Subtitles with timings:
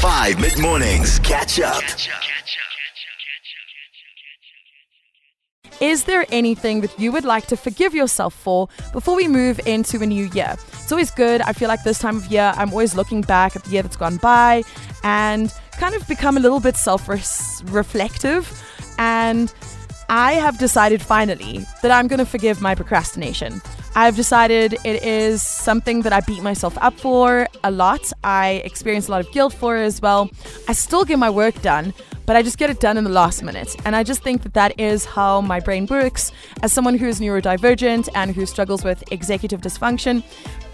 [0.00, 1.18] 5 mid mornings.
[1.18, 1.82] Catch up.
[5.82, 10.00] Is there anything that you would like to forgive yourself for before we move into
[10.00, 10.56] a new year?
[10.72, 11.42] It's always good.
[11.42, 13.96] I feel like this time of year, I'm always looking back at the year that's
[13.96, 14.62] gone by
[15.04, 18.50] and kind of become a little bit self reflective.
[18.96, 19.52] And
[20.08, 23.60] I have decided finally that I'm going to forgive my procrastination.
[23.96, 28.12] I've decided it is something that I beat myself up for a lot.
[28.22, 30.30] I experience a lot of guilt for it as well.
[30.68, 31.92] I still get my work done,
[32.24, 33.74] but I just get it done in the last minute.
[33.84, 36.30] And I just think that that is how my brain works.
[36.62, 40.22] As someone who is neurodivergent and who struggles with executive dysfunction,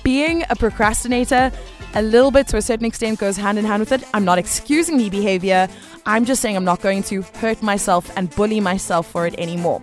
[0.03, 1.51] being a procrastinator,
[1.95, 4.05] a little bit to a certain extent goes hand in hand with it.
[4.13, 5.69] I'm not excusing the behavior.
[6.05, 9.83] I'm just saying I'm not going to hurt myself and bully myself for it anymore.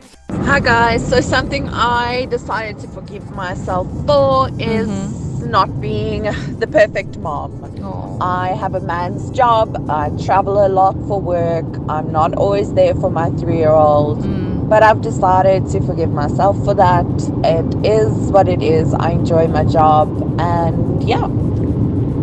[0.53, 5.49] Hi guys, so something I decided to forgive myself for is mm-hmm.
[5.49, 6.25] not being
[6.59, 7.53] the perfect mom.
[7.53, 8.19] Aww.
[8.21, 12.93] I have a man's job, I travel a lot for work, I'm not always there
[12.93, 14.19] for my three year old.
[14.19, 14.69] Mm.
[14.69, 17.07] But I've decided to forgive myself for that.
[17.43, 18.93] It is what it is.
[18.93, 20.07] I enjoy my job,
[20.39, 21.25] and yeah,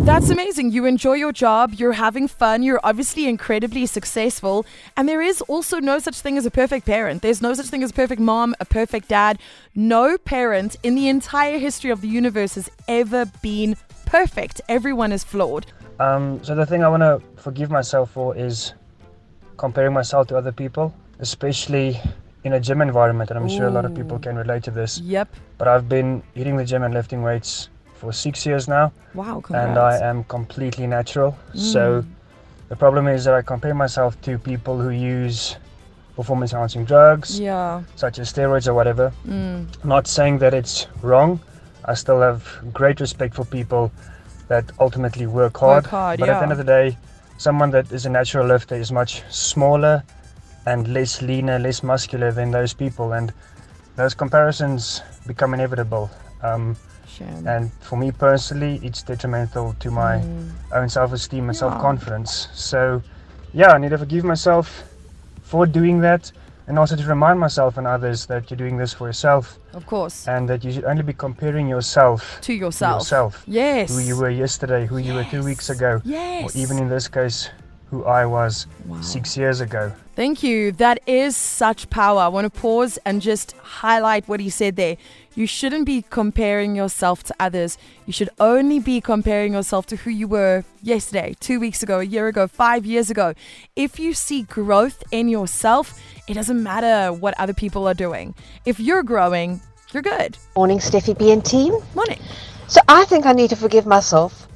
[0.05, 0.71] that's amazing.
[0.71, 4.65] You enjoy your job, you're having fun, you're obviously incredibly successful,
[4.97, 7.21] and there is also no such thing as a perfect parent.
[7.21, 9.37] There's no such thing as a perfect mom, a perfect dad.
[9.75, 14.59] No parent in the entire history of the universe has ever been perfect.
[14.67, 15.67] Everyone is flawed.
[15.99, 18.73] Um, so the thing I want to forgive myself for is
[19.57, 21.99] comparing myself to other people, especially
[22.43, 23.55] in a gym environment, and I'm Ooh.
[23.55, 24.99] sure a lot of people can relate to this.
[24.99, 25.29] Yep.
[25.59, 27.69] But I've been hitting the gym and lifting weights
[28.01, 28.91] for six years now.
[29.13, 29.69] Wow, congrats.
[29.69, 31.37] And I am completely natural.
[31.53, 31.59] Mm.
[31.73, 32.05] So
[32.69, 35.55] the problem is that I compare myself to people who use
[36.15, 37.83] performance enhancing drugs, yeah.
[37.95, 39.13] such as steroids or whatever.
[39.27, 39.67] Mm.
[39.85, 41.39] Not saying that it's wrong.
[41.85, 42.41] I still have
[42.73, 43.91] great respect for people
[44.47, 45.83] that ultimately work hard.
[45.83, 46.33] Work hard but yeah.
[46.33, 46.97] at the end of the day,
[47.37, 50.03] someone that is a natural lifter is much smaller
[50.65, 53.13] and less leaner, less muscular than those people.
[53.13, 53.31] And
[53.95, 56.09] those comparisons become inevitable.
[56.41, 56.75] Um,
[57.19, 60.51] and for me personally, it's detrimental to my mm.
[60.73, 61.59] own self esteem and yeah.
[61.59, 62.47] self confidence.
[62.53, 63.01] So,
[63.53, 64.83] yeah, I need to forgive myself
[65.41, 66.31] for doing that
[66.67, 69.59] and also to remind myself and others that you're doing this for yourself.
[69.73, 70.27] Of course.
[70.27, 72.99] And that you should only be comparing yourself to yourself.
[72.99, 73.43] To yourself.
[73.47, 73.93] Yes.
[73.93, 75.07] Who you were yesterday, who yes.
[75.07, 76.01] you were two weeks ago.
[76.05, 76.55] Yes.
[76.55, 77.49] Or even in this case,
[77.91, 79.01] who I was wow.
[79.01, 79.91] six years ago.
[80.15, 80.71] Thank you.
[80.71, 82.21] That is such power.
[82.21, 84.97] I want to pause and just highlight what he said there.
[85.35, 87.77] You shouldn't be comparing yourself to others.
[88.05, 92.03] You should only be comparing yourself to who you were yesterday, two weeks ago, a
[92.03, 93.33] year ago, five years ago.
[93.75, 98.35] If you see growth in yourself, it doesn't matter what other people are doing.
[98.65, 99.61] If you're growing,
[99.93, 100.37] you're good.
[100.55, 101.73] Morning, Steffi B and team.
[101.95, 102.19] Morning.
[102.67, 104.47] So I think I need to forgive myself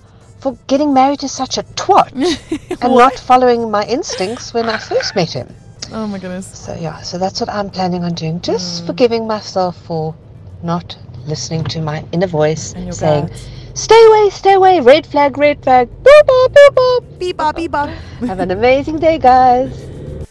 [0.46, 2.12] for getting married to such a twat
[2.84, 5.48] and not following my instincts when I first met him.
[5.92, 6.46] Oh my goodness.
[6.46, 8.42] So yeah, so that's what I'm planning on doing.
[8.42, 8.86] Just mm.
[8.86, 10.14] forgiving myself for
[10.62, 10.96] not
[11.26, 13.32] listening to my inner voice and saying,
[13.74, 17.20] Stay away, stay away, red flag, red flag, boop boop boop boop.
[17.20, 17.90] Beep bop, beep bop.
[18.20, 19.74] Have an amazing day, guys.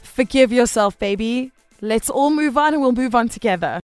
[0.01, 1.51] Forgive yourself, baby.
[1.81, 3.81] Let's all move on and we'll move on together.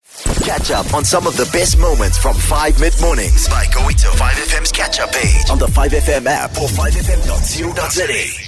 [0.45, 4.09] Catch up on some of the best moments from 5 mid mornings by going to
[4.09, 8.46] 5FM's catch up page on the 5FM app or 5FM.co.za.